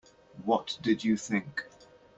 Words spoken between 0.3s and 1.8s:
What did you think?